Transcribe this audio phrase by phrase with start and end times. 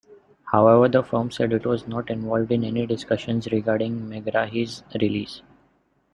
[0.51, 5.43] However, the firm said it was not involved in any discussions regarding Megrahi's release.